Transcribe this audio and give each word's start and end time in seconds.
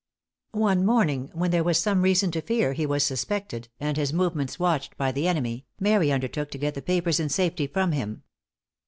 One 0.55 0.83
morning, 0.83 1.29
when 1.31 1.51
there 1.51 1.63
was 1.63 1.77
some 1.77 2.01
reason 2.01 2.31
to 2.31 2.41
fear 2.41 2.73
he 2.73 2.87
was 2.87 3.03
suspected, 3.03 3.69
and 3.79 3.97
his 3.97 4.11
movements 4.11 4.57
watched 4.57 4.97
by 4.97 5.11
the 5.11 5.27
enemy, 5.27 5.67
Mary 5.79 6.11
undertook 6.11 6.49
to 6.49 6.57
get 6.57 6.73
the 6.73 6.81
papers 6.81 7.19
in 7.19 7.29
safety 7.29 7.67
from 7.67 7.91
him. 7.91 8.23